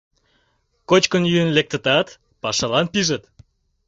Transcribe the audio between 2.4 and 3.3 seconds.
пашалан пижыт.